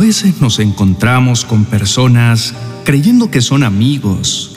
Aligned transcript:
veces 0.00 0.40
nos 0.40 0.58
encontramos 0.60 1.44
con 1.44 1.66
personas 1.66 2.54
creyendo 2.84 3.30
que 3.30 3.42
son 3.42 3.62
amigos 3.62 4.56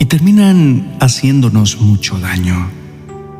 y 0.00 0.06
terminan 0.06 0.96
haciéndonos 0.98 1.80
mucho 1.80 2.18
daño. 2.18 2.68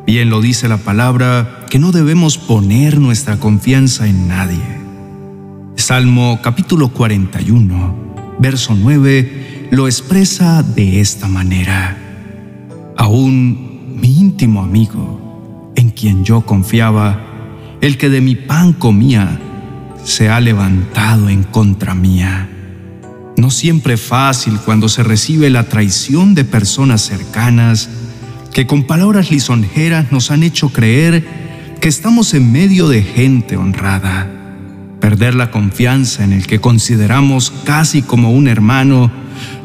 Bien 0.07 0.29
lo 0.29 0.39
dice 0.39 0.69
la 0.69 0.77
palabra 0.77 1.65
que 1.69 1.77
no 1.77 1.91
debemos 1.91 2.37
poner 2.37 3.01
nuestra 3.01 3.37
confianza 3.37 4.07
en 4.07 4.29
nadie. 4.29 4.61
Salmo 5.75 6.39
capítulo 6.41 6.87
41, 6.87 8.37
verso 8.39 8.73
9, 8.73 9.67
lo 9.71 9.87
expresa 9.87 10.63
de 10.63 11.01
esta 11.01 11.27
manera. 11.27 11.97
Aún 12.95 13.99
mi 13.99 14.19
íntimo 14.19 14.63
amigo, 14.63 15.73
en 15.75 15.89
quien 15.89 16.23
yo 16.23 16.45
confiaba, 16.45 17.19
el 17.81 17.97
que 17.97 18.07
de 18.07 18.21
mi 18.21 18.35
pan 18.35 18.71
comía, 18.71 19.37
se 20.03 20.29
ha 20.29 20.39
levantado 20.39 21.29
en 21.29 21.43
contra 21.43 21.93
mía. 21.93 22.49
No 23.37 23.49
siempre 23.49 23.95
es 23.95 24.01
fácil 24.01 24.59
cuando 24.63 24.89
se 24.89 25.03
recibe 25.03 25.49
la 25.49 25.63
traición 25.63 26.35
de 26.35 26.45
personas 26.45 27.01
cercanas 27.01 27.89
que 28.53 28.67
con 28.67 28.83
palabras 28.83 29.31
lisonjeras 29.31 30.11
nos 30.11 30.31
han 30.31 30.43
hecho 30.43 30.69
creer 30.69 31.25
que 31.79 31.87
estamos 31.87 32.33
en 32.33 32.51
medio 32.51 32.87
de 32.87 33.01
gente 33.01 33.57
honrada. 33.57 34.29
Perder 34.99 35.33
la 35.33 35.49
confianza 35.49 36.23
en 36.23 36.33
el 36.33 36.45
que 36.45 36.59
consideramos 36.59 37.51
casi 37.63 38.01
como 38.01 38.31
un 38.31 38.47
hermano 38.47 39.11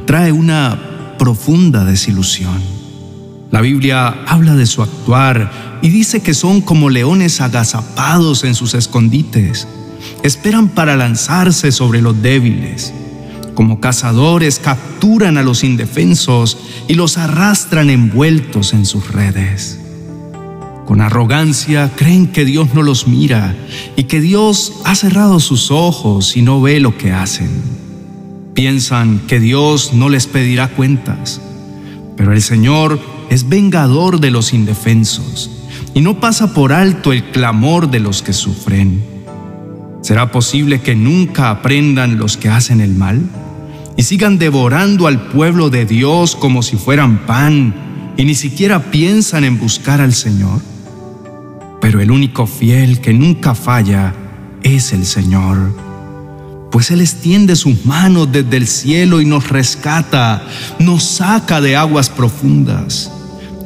trae 0.06 0.32
una 0.32 1.16
profunda 1.18 1.84
desilusión. 1.84 2.62
La 3.50 3.60
Biblia 3.60 4.24
habla 4.26 4.54
de 4.54 4.66
su 4.66 4.82
actuar 4.82 5.78
y 5.82 5.88
dice 5.88 6.20
que 6.20 6.34
son 6.34 6.60
como 6.60 6.88
leones 6.88 7.40
agazapados 7.40 8.44
en 8.44 8.54
sus 8.54 8.74
escondites 8.74 9.66
esperan 10.22 10.68
para 10.68 10.96
lanzarse 10.96 11.72
sobre 11.72 12.02
los 12.02 12.20
débiles. 12.22 12.92
Como 13.54 13.80
cazadores 13.80 14.58
capturan 14.58 15.38
a 15.38 15.42
los 15.42 15.64
indefensos 15.64 16.58
y 16.88 16.94
los 16.94 17.16
arrastran 17.16 17.90
envueltos 17.90 18.72
en 18.72 18.84
sus 18.84 19.10
redes. 19.10 19.78
Con 20.86 21.00
arrogancia 21.00 21.90
creen 21.96 22.28
que 22.28 22.44
Dios 22.44 22.74
no 22.74 22.82
los 22.82 23.08
mira 23.08 23.56
y 23.96 24.04
que 24.04 24.20
Dios 24.20 24.74
ha 24.84 24.94
cerrado 24.94 25.40
sus 25.40 25.70
ojos 25.70 26.36
y 26.36 26.42
no 26.42 26.60
ve 26.60 26.78
lo 26.78 26.96
que 26.96 27.12
hacen. 27.12 27.50
Piensan 28.54 29.20
que 29.26 29.40
Dios 29.40 29.92
no 29.94 30.08
les 30.08 30.26
pedirá 30.26 30.68
cuentas, 30.68 31.40
pero 32.16 32.32
el 32.32 32.40
Señor 32.40 33.00
es 33.30 33.48
vengador 33.48 34.20
de 34.20 34.30
los 34.30 34.52
indefensos 34.52 35.50
y 35.92 36.02
no 36.02 36.20
pasa 36.20 36.54
por 36.54 36.72
alto 36.72 37.12
el 37.12 37.24
clamor 37.30 37.90
de 37.90 38.00
los 38.00 38.22
que 38.22 38.32
sufren. 38.32 39.15
¿Será 40.06 40.30
posible 40.30 40.80
que 40.82 40.94
nunca 40.94 41.50
aprendan 41.50 42.16
los 42.16 42.36
que 42.36 42.48
hacen 42.48 42.80
el 42.80 42.94
mal 42.94 43.28
y 43.96 44.04
sigan 44.04 44.38
devorando 44.38 45.08
al 45.08 45.20
pueblo 45.20 45.68
de 45.68 45.84
Dios 45.84 46.36
como 46.36 46.62
si 46.62 46.76
fueran 46.76 47.26
pan 47.26 47.74
y 48.16 48.24
ni 48.24 48.36
siquiera 48.36 48.92
piensan 48.92 49.42
en 49.42 49.58
buscar 49.58 50.00
al 50.00 50.14
Señor? 50.14 50.60
Pero 51.80 52.00
el 52.00 52.12
único 52.12 52.46
fiel 52.46 53.00
que 53.00 53.12
nunca 53.14 53.56
falla 53.56 54.14
es 54.62 54.92
el 54.92 55.04
Señor, 55.04 55.74
pues 56.70 56.92
Él 56.92 57.00
extiende 57.00 57.56
sus 57.56 57.84
manos 57.84 58.30
desde 58.30 58.58
el 58.58 58.68
cielo 58.68 59.20
y 59.20 59.24
nos 59.24 59.48
rescata, 59.48 60.46
nos 60.78 61.02
saca 61.02 61.60
de 61.60 61.74
aguas 61.74 62.10
profundas 62.10 63.10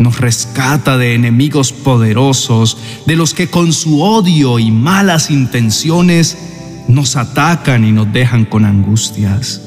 nos 0.00 0.18
rescata 0.18 0.96
de 0.96 1.14
enemigos 1.14 1.72
poderosos, 1.72 2.78
de 3.04 3.16
los 3.16 3.34
que 3.34 3.48
con 3.48 3.74
su 3.74 4.00
odio 4.00 4.58
y 4.58 4.70
malas 4.70 5.30
intenciones 5.30 6.38
nos 6.88 7.16
atacan 7.16 7.84
y 7.84 7.92
nos 7.92 8.10
dejan 8.10 8.46
con 8.46 8.64
angustias. 8.64 9.60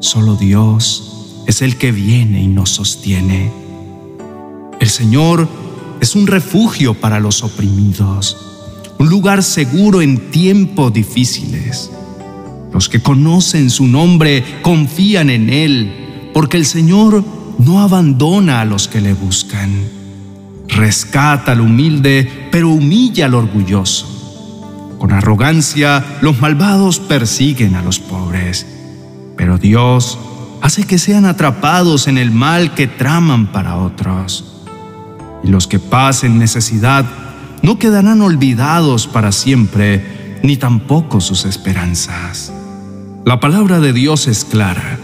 Solo 0.00 0.34
Dios 0.34 1.44
es 1.46 1.62
el 1.62 1.76
que 1.76 1.92
viene 1.92 2.42
y 2.42 2.48
nos 2.48 2.70
sostiene. 2.70 3.52
El 4.80 4.88
Señor 4.88 5.48
es 6.00 6.16
un 6.16 6.26
refugio 6.26 6.94
para 6.94 7.20
los 7.20 7.44
oprimidos, 7.44 8.36
un 8.98 9.08
lugar 9.08 9.44
seguro 9.44 10.02
en 10.02 10.32
tiempos 10.32 10.92
difíciles. 10.92 11.88
Los 12.72 12.88
que 12.88 13.00
conocen 13.00 13.70
su 13.70 13.86
nombre 13.86 14.44
confían 14.62 15.30
en 15.30 15.50
Él, 15.50 16.30
porque 16.34 16.56
el 16.56 16.66
Señor 16.66 17.24
no 17.60 17.80
abandona 17.80 18.60
a 18.60 18.64
los 18.64 18.88
que 18.88 19.00
le 19.00 19.12
buscan. 19.12 19.70
Rescata 20.68 21.52
al 21.52 21.60
humilde, 21.60 22.48
pero 22.50 22.70
humilla 22.70 23.26
al 23.26 23.34
orgulloso. 23.34 24.96
Con 24.98 25.12
arrogancia, 25.12 26.04
los 26.20 26.40
malvados 26.40 27.00
persiguen 27.00 27.74
a 27.74 27.82
los 27.82 27.98
pobres, 27.98 28.66
pero 29.36 29.58
Dios 29.58 30.18
hace 30.60 30.84
que 30.84 30.98
sean 30.98 31.24
atrapados 31.24 32.06
en 32.06 32.18
el 32.18 32.30
mal 32.30 32.74
que 32.74 32.86
traman 32.86 33.50
para 33.52 33.76
otros. 33.76 34.44
Y 35.42 35.48
los 35.48 35.66
que 35.66 35.78
pasen 35.78 36.38
necesidad 36.38 37.04
no 37.62 37.78
quedarán 37.78 38.20
olvidados 38.20 39.06
para 39.06 39.32
siempre, 39.32 40.38
ni 40.42 40.56
tampoco 40.56 41.20
sus 41.20 41.44
esperanzas. 41.44 42.52
La 43.24 43.40
palabra 43.40 43.80
de 43.80 43.92
Dios 43.92 44.28
es 44.28 44.44
clara 44.44 44.98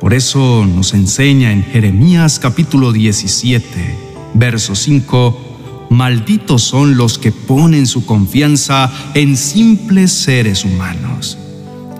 por 0.00 0.12
eso 0.12 0.66
nos 0.66 0.94
enseña 0.94 1.52
en 1.52 1.64
Jeremías 1.64 2.38
capítulo 2.38 2.92
17, 2.92 3.98
verso 4.34 4.74
5, 4.74 5.88
malditos 5.90 6.62
son 6.62 6.96
los 6.96 7.18
que 7.18 7.32
ponen 7.32 7.86
su 7.86 8.04
confianza 8.04 8.92
en 9.14 9.36
simples 9.36 10.12
seres 10.12 10.64
humanos, 10.64 11.38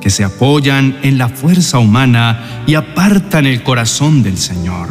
que 0.00 0.10
se 0.10 0.24
apoyan 0.24 0.98
en 1.02 1.18
la 1.18 1.28
fuerza 1.28 1.78
humana 1.78 2.64
y 2.66 2.74
apartan 2.74 3.46
el 3.46 3.62
corazón 3.62 4.22
del 4.22 4.36
Señor. 4.36 4.88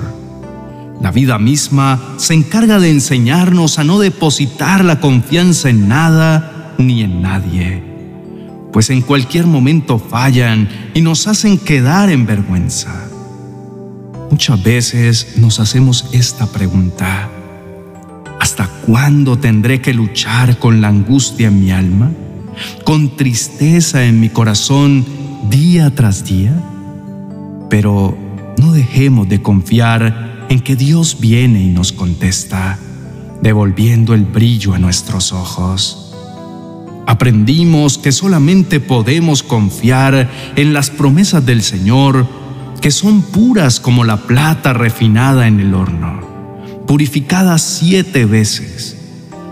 La 1.01 1.11
vida 1.11 1.37
misma 1.37 2.15
se 2.17 2.33
encarga 2.33 2.79
de 2.79 2.89
enseñarnos 2.89 3.77
a 3.77 3.83
no 3.83 3.99
depositar 3.99 4.83
la 4.83 4.99
confianza 4.99 5.69
en 5.69 5.87
nada 5.87 6.73
ni 6.77 7.03
en 7.03 7.21
nadie 7.21 7.94
pues 8.75 8.89
en 8.89 8.99
cualquier 8.99 9.47
momento 9.47 9.99
fallan 9.99 10.67
y 10.93 10.99
nos 10.99 11.27
hacen 11.27 11.57
quedar 11.57 12.09
en 12.09 12.25
vergüenza. 12.25 13.07
Muchas 14.29 14.61
veces 14.61 15.37
nos 15.37 15.61
hacemos 15.61 16.09
esta 16.11 16.45
pregunta. 16.47 17.29
¿Hasta 18.37 18.67
cuándo 18.85 19.37
tendré 19.37 19.79
que 19.79 19.93
luchar 19.93 20.59
con 20.59 20.81
la 20.81 20.89
angustia 20.89 21.47
en 21.47 21.61
mi 21.61 21.71
alma? 21.71 22.11
¿Con 22.83 23.15
tristeza 23.15 24.03
en 24.03 24.19
mi 24.19 24.27
corazón 24.27 25.05
día 25.49 25.95
tras 25.95 26.25
día? 26.25 26.61
Pero 27.69 28.17
no 28.57 28.73
dejemos 28.73 29.29
de 29.29 29.41
confiar 29.41 30.47
en 30.49 30.59
que 30.59 30.75
Dios 30.75 31.21
viene 31.21 31.63
y 31.63 31.69
nos 31.69 31.93
contesta, 31.93 32.77
devolviendo 33.41 34.13
el 34.13 34.25
brillo 34.25 34.73
a 34.73 34.79
nuestros 34.79 35.31
ojos. 35.31 36.04
Aprendimos 37.07 37.97
que 37.97 38.11
solamente 38.11 38.79
podemos 38.79 39.43
confiar 39.43 40.29
en 40.55 40.73
las 40.73 40.89
promesas 40.89 41.45
del 41.45 41.61
Señor, 41.61 42.27
que 42.81 42.89
son 42.91 43.21
puras 43.21 43.79
como 43.79 44.03
la 44.03 44.17
plata 44.17 44.73
refinada 44.73 45.47
en 45.47 45.59
el 45.59 45.73
horno, 45.73 46.21
purificada 46.87 47.57
siete 47.59 48.25
veces. 48.25 48.97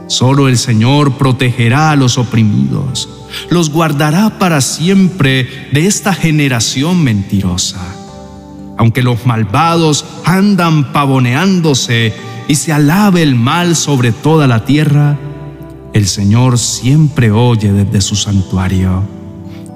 Solo 0.07 0.47
el 0.47 0.57
Señor 0.57 1.17
protegerá 1.17 1.91
a 1.91 1.95
los 1.95 2.17
oprimidos, 2.17 3.09
los 3.49 3.69
guardará 3.69 4.39
para 4.39 4.61
siempre 4.61 5.47
de 5.71 5.85
esta 5.85 6.13
generación 6.13 7.03
mentirosa. 7.03 7.81
Aunque 8.77 9.03
los 9.03 9.25
malvados 9.25 10.05
andan 10.25 10.91
pavoneándose 10.91 12.13
y 12.47 12.55
se 12.55 12.73
alabe 12.73 13.21
el 13.21 13.35
mal 13.35 13.75
sobre 13.75 14.11
toda 14.11 14.47
la 14.47 14.65
tierra, 14.65 15.17
el 15.93 16.07
Señor 16.07 16.57
siempre 16.57 17.29
oye 17.31 17.71
desde 17.71 18.01
su 18.01 18.15
santuario 18.15 19.03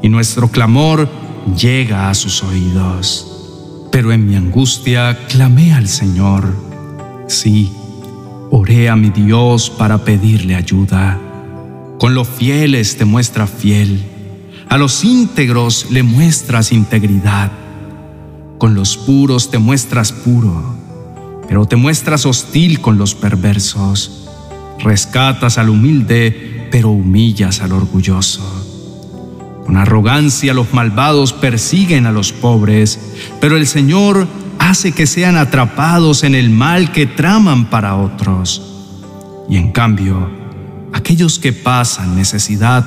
y 0.02 0.10
nuestro 0.10 0.50
clamor 0.50 1.08
llega 1.56 2.10
a 2.10 2.16
sus 2.16 2.44
oídos. 2.44 3.88
Pero 3.92 4.12
en 4.12 4.28
mi 4.28 4.36
angustia 4.36 5.18
clamé 5.28 5.74
al 5.74 5.88
Señor. 5.88 6.44
Sí, 7.28 7.72
oré 8.50 8.90
a 8.90 8.96
mi 8.96 9.12
Dios 9.12 9.70
para 9.70 10.04
pedirle 10.04 10.56
ayuda. 10.56 11.20
Con 12.00 12.16
los 12.16 12.28
fieles 12.28 12.98
te 12.98 13.06
muestra 13.06 13.46
fiel, 13.46 14.04
a 14.70 14.78
los 14.78 15.04
íntegros 15.04 15.92
le 15.92 16.02
muestras 16.02 16.72
integridad. 16.72 17.52
Con 18.58 18.74
los 18.74 18.98
puros 18.98 19.52
te 19.52 19.60
muestras 19.60 20.12
puro, 20.12 20.76
pero 21.48 21.68
te 21.68 21.76
muestras 21.76 22.26
hostil 22.26 22.82
con 22.82 22.98
los 22.98 23.14
perversos 23.14 24.27
Rescatas 24.80 25.58
al 25.58 25.70
humilde, 25.70 26.68
pero 26.72 26.90
humillas 26.90 27.62
al 27.62 27.72
orgulloso. 27.72 28.44
Con 29.66 29.78
arrogancia 29.78 30.54
los 30.54 30.74
malvados 30.74 31.34
persiguen 31.34 32.06
a 32.06 32.12
los 32.12 32.32
pobres, 32.32 33.00
pero 33.42 33.58
el 33.58 33.68
Señor 33.68 34.28
hace 34.60 34.92
que 34.92 35.08
sean 35.08 35.36
atrapados 35.36 36.24
en 36.24 36.36
el 36.36 36.50
mal 36.50 36.92
que 36.92 37.06
traman 37.06 37.70
para 37.70 37.96
otros. 37.96 38.62
Y 39.50 39.58
en 39.58 39.72
cambio, 39.72 40.30
aquellos 40.94 41.40
que 41.40 41.54
pasan 41.54 42.16
necesidad 42.16 42.86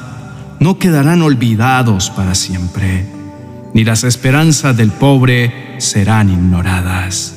no 0.58 0.78
quedarán 0.78 1.22
olvidados 1.22 2.10
para 2.10 2.34
siempre, 2.34 3.06
ni 3.72 3.84
las 3.84 4.04
esperanzas 4.04 4.76
del 4.76 4.90
pobre 4.90 5.76
serán 5.78 6.30
ignoradas. 6.30 7.34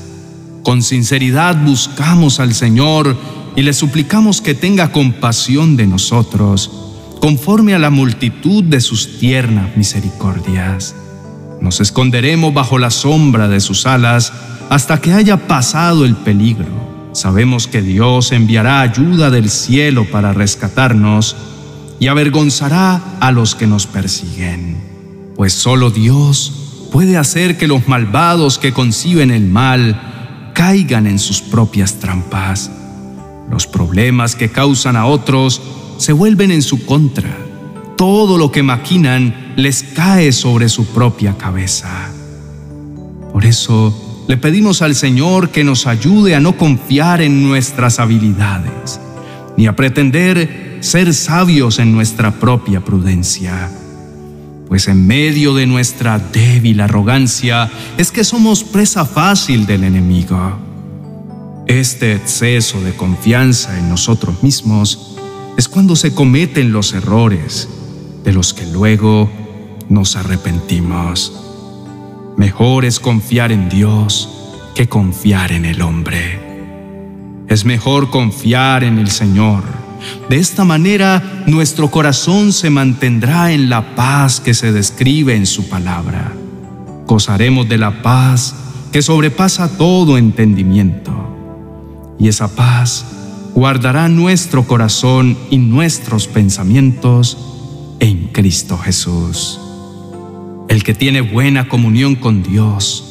Con 0.64 0.82
sinceridad 0.82 1.62
buscamos 1.64 2.40
al 2.40 2.54
Señor 2.54 3.18
y 3.56 3.62
le 3.62 3.74
suplicamos 3.74 4.42
que 4.42 4.56
tenga 4.56 4.92
compasión 4.92 5.76
de 5.76 5.88
nosotros, 5.88 6.72
conforme 7.20 7.74
a 7.74 7.80
la 7.80 7.90
multitud 7.90 8.64
de 8.64 8.82
sus 8.82 9.20
tiernas 9.20 9.78
misericordias. 9.78 10.96
Nos 11.62 11.80
esconderemos 11.80 12.54
bajo 12.54 12.78
la 12.78 12.90
sombra 12.90 13.48
de 13.48 13.62
sus 13.62 13.86
alas 13.86 14.34
hasta 14.70 15.00
que 15.00 15.14
haya 15.14 15.48
pasado 15.48 16.04
el 16.04 16.16
peligro. 16.16 17.12
Sabemos 17.14 17.68
que 17.68 17.82
Dios 17.82 18.32
enviará 18.32 18.82
ayuda 18.82 19.30
del 19.30 19.50
cielo 19.50 20.06
para 20.12 20.34
rescatarnos 20.34 21.36
y 22.00 22.08
avergonzará 22.08 23.02
a 23.20 23.32
los 23.32 23.56
que 23.56 23.68
nos 23.68 23.88
persiguen, 23.88 24.78
pues 25.36 25.54
solo 25.54 25.92
Dios 25.92 26.90
puede 26.92 27.18
hacer 27.18 27.58
que 27.58 27.68
los 27.68 27.88
malvados 27.88 28.58
que 28.58 28.74
conciben 28.74 29.32
el 29.32 29.48
mal 29.48 30.52
caigan 30.54 31.08
en 31.08 31.20
sus 31.20 31.42
propias 31.42 32.00
trampas. 32.00 32.70
Los 33.50 33.68
problemas 33.68 34.36
que 34.36 34.50
causan 34.50 34.96
a 34.96 35.06
otros 35.06 35.62
se 35.98 36.14
vuelven 36.14 36.52
en 36.52 36.62
su 36.62 36.86
contra. 36.86 37.38
Todo 37.98 38.38
lo 38.38 38.52
que 38.52 38.64
maquinan 38.64 39.54
les 39.56 39.84
cae 39.84 40.32
sobre 40.32 40.70
su 40.70 40.86
propia 40.88 41.38
cabeza. 41.38 42.10
Por 43.32 43.46
eso, 43.46 44.26
le 44.28 44.38
pedimos 44.38 44.82
al 44.82 44.96
Señor 44.96 45.50
que 45.50 45.64
nos 45.64 45.86
ayude 45.86 46.36
a 46.36 46.40
no 46.40 46.58
confiar 46.58 47.22
en 47.22 47.44
nuestras 47.44 48.00
habilidades, 48.00 49.00
ni 49.58 49.68
a 49.68 49.76
pretender 49.76 50.78
ser 50.82 51.14
sabios 51.14 51.80
en 51.80 51.94
nuestra 51.94 52.32
propia 52.32 52.82
prudencia. 52.82 53.70
Pues 54.68 54.88
en 54.88 55.06
medio 55.06 55.54
de 55.54 55.68
nuestra 55.68 56.20
débil 56.20 56.82
arrogancia 56.82 57.70
es 57.98 58.12
que 58.12 58.24
somos 58.24 58.64
presa 58.64 59.06
fácil 59.06 59.66
del 59.66 59.84
enemigo. 59.84 60.73
Este 61.68 62.14
exceso 62.14 62.82
de 62.82 62.94
confianza 62.94 63.80
en 63.80 63.90
nosotros 63.90 64.44
mismos 64.44 65.16
es 65.58 65.70
cuando 65.70 65.96
se 65.96 66.14
cometen 66.14 66.74
los 66.74 66.94
errores 66.94 67.70
de 68.24 68.34
los 68.34 68.54
que 68.54 68.66
luego 68.66 69.30
nos 69.88 70.16
arrepentimos. 70.18 71.32
Mejor 72.36 72.84
es 72.84 73.00
confiar 73.00 73.52
en 73.52 73.70
Dios 73.70 74.30
que 74.76 74.90
confiar 74.90 75.54
en 75.54 75.64
el 75.64 75.82
hombre. 75.82 77.46
Es 77.48 77.64
mejor 77.64 78.10
confiar 78.10 78.84
en 78.84 78.98
el 78.98 79.10
Señor. 79.10 79.64
De 80.30 80.38
esta 80.38 80.66
manera 80.66 81.44
nuestro 81.48 81.90
corazón 81.90 82.52
se 82.52 82.70
mantendrá 82.70 83.54
en 83.54 83.70
la 83.70 83.96
paz 83.96 84.42
que 84.42 84.54
se 84.54 84.74
describe 84.74 85.36
en 85.36 85.46
su 85.46 85.70
palabra. 85.70 86.34
Gozaremos 87.08 87.70
de 87.70 87.78
la 87.78 88.02
paz 88.02 88.56
que 88.92 89.02
sobrepasa 89.02 89.78
todo 89.78 90.18
entendimiento. 90.18 91.33
Y 92.20 92.28
esa 92.28 92.56
paz 92.56 93.06
guardará 93.54 94.10
nuestro 94.10 94.66
corazón 94.66 95.38
y 95.50 95.58
nuestros 95.58 96.28
pensamientos 96.28 97.38
en 98.00 98.30
Cristo 98.30 98.78
Jesús. 98.78 99.60
El 100.70 100.84
que 100.84 100.94
tiene 100.94 101.22
buena 101.22 101.68
comunión 101.68 102.16
con 102.16 102.42
Dios 102.42 103.04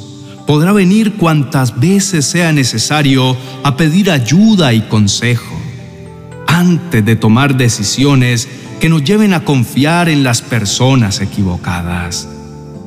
podrá 0.46 0.72
venir 0.72 1.14
cuantas 1.14 1.78
veces 1.78 2.24
sea 2.26 2.52
necesario 2.52 3.36
a 3.62 3.76
pedir 3.76 4.10
ayuda 4.10 4.72
y 4.72 4.80
consejo, 4.82 5.54
antes 6.46 7.04
de 7.04 7.16
tomar 7.16 7.56
decisiones 7.56 8.48
que 8.80 8.88
nos 8.88 9.04
lleven 9.04 9.32
a 9.32 9.44
confiar 9.44 10.08
en 10.08 10.24
las 10.24 10.42
personas 10.42 11.20
equivocadas. 11.20 12.28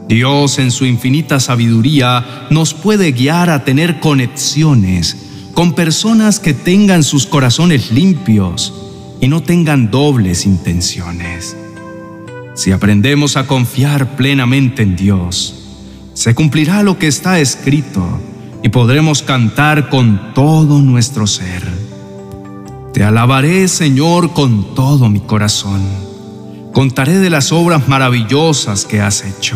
Dios 0.10 0.60
en 0.60 0.72
su 0.72 0.86
infinita 0.86 1.40
sabiduría 1.40 2.48
nos 2.50 2.74
puede 2.74 3.14
guiar 3.14 3.50
a 3.50 3.64
tener 3.64 4.00
conexiones 4.00 5.25
con 5.56 5.74
personas 5.74 6.42
que 6.42 6.54
tengan 6.54 7.02
sus 7.02 7.26
corazones 7.26 7.90
limpios 7.90 8.74
y 9.22 9.30
no 9.30 9.42
tengan 9.42 9.90
dobles 9.90 10.46
intenciones. 10.46 11.56
Si 12.54 12.74
aprendemos 12.74 13.38
a 13.38 13.48
confiar 13.48 14.18
plenamente 14.18 14.84
en 14.84 14.98
Dios, 14.98 15.56
se 16.14 16.36
cumplirá 16.36 16.84
lo 16.84 17.00
que 17.00 17.08
está 17.08 17.40
escrito 17.40 18.06
y 18.64 18.70
podremos 18.70 19.24
cantar 19.24 19.90
con 19.90 20.34
todo 20.34 20.82
nuestro 20.82 21.26
ser. 21.26 21.64
Te 22.94 23.04
alabaré, 23.04 23.70
Señor, 23.70 24.34
con 24.34 24.76
todo 24.76 25.10
mi 25.10 25.22
corazón. 25.22 25.82
Contaré 26.74 27.20
de 27.20 27.30
las 27.30 27.54
obras 27.54 27.88
maravillosas 27.88 28.84
que 28.84 29.00
has 29.00 29.24
hecho. 29.24 29.56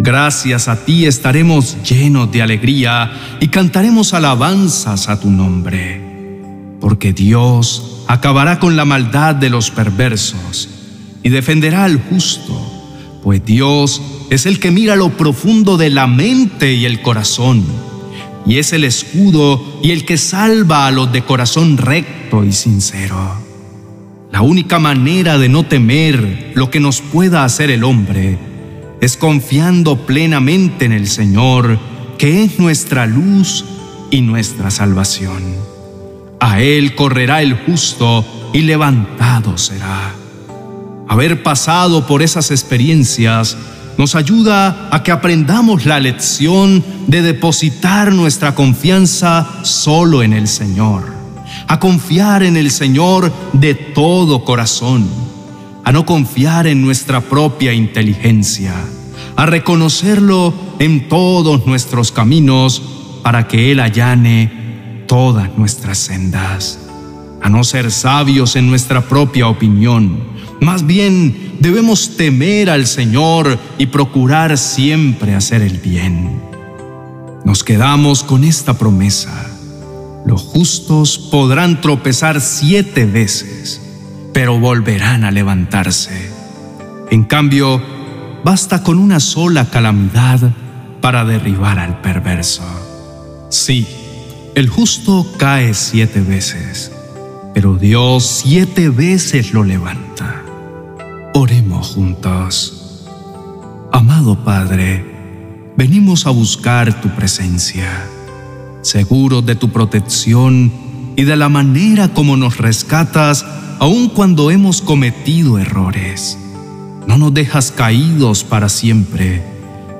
Gracias 0.00 0.68
a 0.68 0.84
ti 0.84 1.06
estaremos 1.06 1.76
llenos 1.82 2.30
de 2.30 2.40
alegría 2.40 3.10
y 3.40 3.48
cantaremos 3.48 4.14
alabanzas 4.14 5.08
a 5.08 5.18
tu 5.18 5.28
nombre, 5.28 6.00
porque 6.80 7.12
Dios 7.12 8.04
acabará 8.06 8.60
con 8.60 8.76
la 8.76 8.84
maldad 8.84 9.34
de 9.34 9.50
los 9.50 9.72
perversos 9.72 10.68
y 11.24 11.30
defenderá 11.30 11.82
al 11.82 12.00
justo, 12.00 13.20
pues 13.24 13.44
Dios 13.44 14.00
es 14.30 14.46
el 14.46 14.60
que 14.60 14.70
mira 14.70 14.94
lo 14.94 15.10
profundo 15.16 15.76
de 15.76 15.90
la 15.90 16.06
mente 16.06 16.74
y 16.74 16.84
el 16.84 17.02
corazón, 17.02 17.64
y 18.46 18.58
es 18.58 18.72
el 18.72 18.84
escudo 18.84 19.80
y 19.82 19.90
el 19.90 20.04
que 20.04 20.16
salva 20.16 20.86
a 20.86 20.92
los 20.92 21.10
de 21.12 21.22
corazón 21.22 21.76
recto 21.76 22.44
y 22.44 22.52
sincero. 22.52 23.18
La 24.30 24.42
única 24.42 24.78
manera 24.78 25.38
de 25.38 25.48
no 25.48 25.64
temer 25.66 26.52
lo 26.54 26.70
que 26.70 26.78
nos 26.78 27.00
pueda 27.00 27.44
hacer 27.44 27.72
el 27.72 27.82
hombre 27.82 28.47
es 29.00 29.16
confiando 29.16 30.06
plenamente 30.06 30.84
en 30.84 30.92
el 30.92 31.08
Señor, 31.08 31.78
que 32.18 32.44
es 32.44 32.58
nuestra 32.58 33.06
luz 33.06 33.64
y 34.10 34.22
nuestra 34.22 34.70
salvación. 34.70 35.42
A 36.40 36.60
Él 36.60 36.94
correrá 36.94 37.42
el 37.42 37.54
justo 37.54 38.24
y 38.52 38.62
levantado 38.62 39.58
será. 39.58 40.14
Haber 41.08 41.42
pasado 41.42 42.06
por 42.06 42.22
esas 42.22 42.50
experiencias 42.50 43.56
nos 43.96 44.14
ayuda 44.14 44.88
a 44.92 45.02
que 45.02 45.10
aprendamos 45.10 45.84
la 45.84 45.98
lección 45.98 46.84
de 47.06 47.22
depositar 47.22 48.12
nuestra 48.12 48.54
confianza 48.54 49.64
solo 49.64 50.22
en 50.22 50.32
el 50.32 50.46
Señor, 50.46 51.12
a 51.66 51.80
confiar 51.80 52.42
en 52.42 52.56
el 52.56 52.70
Señor 52.70 53.32
de 53.54 53.74
todo 53.74 54.44
corazón, 54.44 55.08
a 55.88 55.92
no 55.92 56.04
confiar 56.04 56.66
en 56.66 56.82
nuestra 56.82 57.22
propia 57.22 57.72
inteligencia, 57.72 58.74
a 59.36 59.46
reconocerlo 59.46 60.52
en 60.78 61.08
todos 61.08 61.66
nuestros 61.66 62.12
caminos 62.12 62.82
para 63.22 63.48
que 63.48 63.72
Él 63.72 63.80
allane 63.80 65.04
todas 65.06 65.56
nuestras 65.56 65.96
sendas, 65.96 66.78
a 67.40 67.48
no 67.48 67.64
ser 67.64 67.90
sabios 67.90 68.54
en 68.56 68.68
nuestra 68.68 69.00
propia 69.08 69.48
opinión, 69.48 70.24
más 70.60 70.86
bien 70.86 71.56
debemos 71.58 72.18
temer 72.18 72.68
al 72.68 72.86
Señor 72.86 73.58
y 73.78 73.86
procurar 73.86 74.58
siempre 74.58 75.34
hacer 75.34 75.62
el 75.62 75.78
bien. 75.78 76.38
Nos 77.46 77.64
quedamos 77.64 78.24
con 78.24 78.44
esta 78.44 78.76
promesa. 78.76 79.32
Los 80.26 80.42
justos 80.42 81.16
podrán 81.16 81.80
tropezar 81.80 82.42
siete 82.42 83.06
veces, 83.06 83.80
pero 84.32 84.58
volverán 84.58 85.24
a 85.24 85.30
levantarse. 85.30 86.30
En 87.10 87.24
cambio, 87.24 87.80
basta 88.44 88.82
con 88.82 88.98
una 88.98 89.20
sola 89.20 89.66
calamidad 89.66 90.52
para 91.00 91.24
derribar 91.24 91.78
al 91.78 92.00
perverso. 92.00 92.62
Sí, 93.50 93.86
el 94.54 94.68
justo 94.68 95.26
cae 95.38 95.74
siete 95.74 96.20
veces, 96.20 96.92
pero 97.54 97.76
Dios 97.76 98.42
siete 98.44 98.88
veces 98.90 99.52
lo 99.52 99.64
levanta. 99.64 100.42
Oremos 101.34 101.88
juntos. 101.88 103.06
Amado 103.92 104.44
Padre, 104.44 105.72
venimos 105.76 106.26
a 106.26 106.30
buscar 106.30 107.00
tu 107.00 107.08
presencia, 107.10 107.88
seguros 108.82 109.46
de 109.46 109.54
tu 109.54 109.70
protección 109.70 110.70
y 111.16 111.24
de 111.24 111.36
la 111.36 111.48
manera 111.48 112.08
como 112.08 112.36
nos 112.36 112.58
rescatas 112.58 113.46
aun 113.78 114.08
cuando 114.08 114.50
hemos 114.50 114.82
cometido 114.82 115.58
errores. 115.58 116.38
No 117.06 117.16
nos 117.16 117.32
dejas 117.32 117.70
caídos 117.70 118.44
para 118.44 118.68
siempre, 118.68 119.42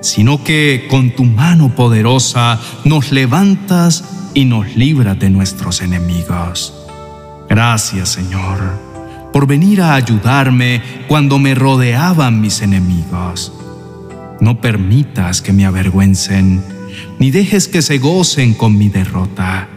sino 0.00 0.44
que 0.44 0.86
con 0.90 1.10
tu 1.10 1.24
mano 1.24 1.74
poderosa 1.74 2.60
nos 2.84 3.12
levantas 3.12 4.04
y 4.34 4.44
nos 4.44 4.76
libras 4.76 5.18
de 5.18 5.30
nuestros 5.30 5.80
enemigos. 5.80 6.74
Gracias, 7.48 8.10
Señor 8.10 8.88
por 9.32 9.46
venir 9.46 9.80
a 9.82 9.94
ayudarme 9.94 10.82
cuando 11.06 11.38
me 11.38 11.54
rodeaban 11.54 12.40
mis 12.40 12.62
enemigos. 12.62 13.52
No 14.40 14.60
permitas 14.60 15.42
que 15.42 15.52
me 15.52 15.66
avergüencen, 15.66 16.62
ni 17.18 17.30
dejes 17.30 17.68
que 17.68 17.82
se 17.82 17.98
gocen 17.98 18.54
con 18.54 18.76
mi 18.76 18.88
derrota. 18.88 19.68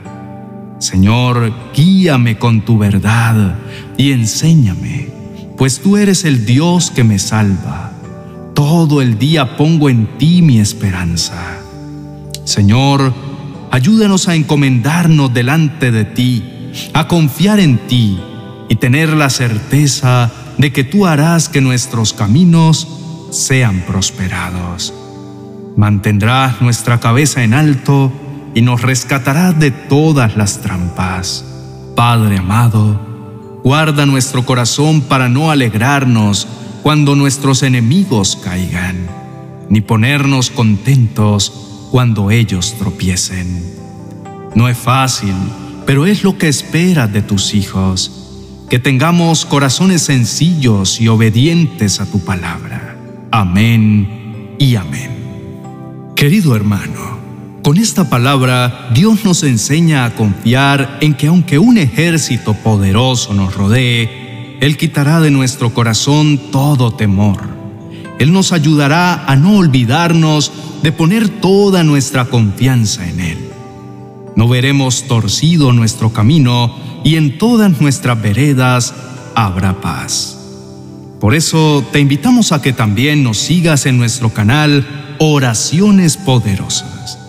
Señor, 0.81 1.53
guíame 1.75 2.39
con 2.39 2.61
tu 2.61 2.79
verdad 2.79 3.55
y 3.97 4.13
enséñame, 4.13 5.09
pues 5.55 5.79
tú 5.79 5.95
eres 5.95 6.25
el 6.25 6.43
Dios 6.43 6.89
que 6.89 7.03
me 7.03 7.19
salva. 7.19 7.91
Todo 8.55 9.03
el 9.03 9.19
día 9.19 9.57
pongo 9.57 9.91
en 9.91 10.17
ti 10.17 10.41
mi 10.41 10.59
esperanza. 10.59 11.59
Señor, 12.45 13.13
ayúdanos 13.69 14.27
a 14.27 14.33
encomendarnos 14.33 15.31
delante 15.31 15.91
de 15.91 16.03
ti, 16.03 16.43
a 16.93 17.07
confiar 17.07 17.59
en 17.59 17.77
ti 17.85 18.19
y 18.67 18.75
tener 18.77 19.13
la 19.13 19.29
certeza 19.29 20.31
de 20.57 20.73
que 20.73 20.83
tú 20.83 21.05
harás 21.05 21.47
que 21.47 21.61
nuestros 21.61 22.11
caminos 22.11 22.87
sean 23.29 23.81
prosperados. 23.81 24.95
Mantendrás 25.77 26.59
nuestra 26.59 26.99
cabeza 26.99 27.43
en 27.43 27.53
alto 27.53 28.11
y 28.53 28.61
nos 28.61 28.81
rescatarás 28.81 29.59
de 29.59 29.71
todas 29.71 30.35
las 30.35 30.61
trampas. 30.61 31.45
Padre 31.95 32.37
amado, 32.37 32.99
guarda 33.63 34.05
nuestro 34.05 34.45
corazón 34.45 35.01
para 35.01 35.29
no 35.29 35.51
alegrarnos 35.51 36.47
cuando 36.83 37.15
nuestros 37.15 37.63
enemigos 37.63 38.37
caigan, 38.43 39.07
ni 39.69 39.81
ponernos 39.81 40.49
contentos 40.49 41.87
cuando 41.91 42.31
ellos 42.31 42.75
tropiecen. 42.77 43.63
No 44.55 44.67
es 44.67 44.77
fácil, 44.77 45.35
pero 45.85 46.05
es 46.05 46.23
lo 46.23 46.37
que 46.37 46.47
esperas 46.47 47.11
de 47.13 47.21
tus 47.21 47.53
hijos, 47.53 48.11
que 48.69 48.79
tengamos 48.79 49.45
corazones 49.45 50.01
sencillos 50.01 50.99
y 50.99 51.07
obedientes 51.07 51.99
a 51.99 52.05
tu 52.05 52.19
palabra. 52.23 52.97
Amén 53.31 54.55
y 54.57 54.75
amén. 54.75 55.11
Querido 56.15 56.55
hermano, 56.55 57.20
con 57.63 57.77
esta 57.77 58.09
palabra 58.09 58.89
Dios 58.93 59.23
nos 59.23 59.43
enseña 59.43 60.05
a 60.05 60.15
confiar 60.15 60.97
en 61.01 61.13
que 61.13 61.27
aunque 61.27 61.59
un 61.59 61.77
ejército 61.77 62.53
poderoso 62.53 63.33
nos 63.33 63.53
rodee, 63.55 64.57
Él 64.61 64.77
quitará 64.77 65.19
de 65.19 65.31
nuestro 65.31 65.73
corazón 65.73 66.39
todo 66.51 66.91
temor. 66.91 67.39
Él 68.19 68.33
nos 68.33 68.51
ayudará 68.51 69.25
a 69.25 69.35
no 69.35 69.57
olvidarnos 69.57 70.51
de 70.81 70.91
poner 70.91 71.29
toda 71.29 71.83
nuestra 71.83 72.25
confianza 72.25 73.07
en 73.07 73.19
Él. 73.19 73.37
No 74.35 74.47
veremos 74.47 75.07
torcido 75.07 75.71
nuestro 75.71 76.13
camino 76.13 76.75
y 77.03 77.15
en 77.15 77.37
todas 77.37 77.79
nuestras 77.79 78.21
veredas 78.21 78.93
habrá 79.35 79.81
paz. 79.81 80.37
Por 81.19 81.35
eso 81.35 81.85
te 81.91 81.99
invitamos 81.99 82.51
a 82.51 82.61
que 82.61 82.73
también 82.73 83.23
nos 83.23 83.37
sigas 83.37 83.85
en 83.85 83.97
nuestro 83.97 84.33
canal 84.33 85.15
Oraciones 85.19 86.17
Poderosas 86.17 87.20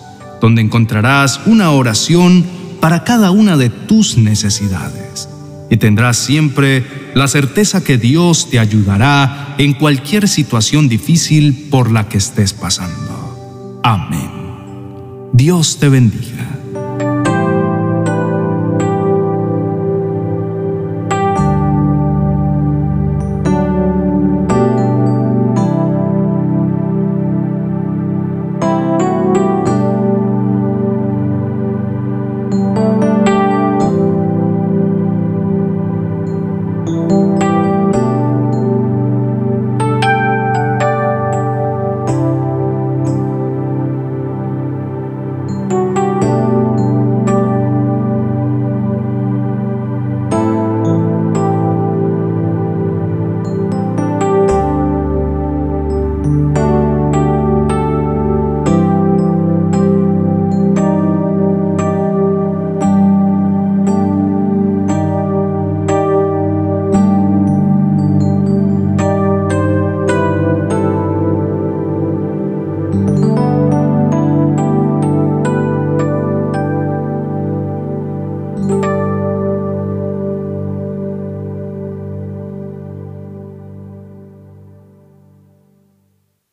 donde 0.43 0.61
encontrarás 0.61 1.39
una 1.45 1.71
oración 1.71 2.43
para 2.81 3.05
cada 3.05 3.31
una 3.31 3.55
de 3.55 3.69
tus 3.69 4.17
necesidades. 4.17 5.29
Y 5.69 5.77
tendrás 5.77 6.17
siempre 6.17 6.83
la 7.15 7.29
certeza 7.29 7.81
que 7.81 7.97
Dios 7.97 8.49
te 8.49 8.59
ayudará 8.59 9.55
en 9.57 9.73
cualquier 9.73 10.27
situación 10.27 10.89
difícil 10.89 11.69
por 11.71 11.89
la 11.89 12.09
que 12.09 12.17
estés 12.17 12.51
pasando. 12.51 13.79
Amén. 13.85 14.29
Dios 15.31 15.77
te 15.79 15.87
bendiga. 15.87 16.52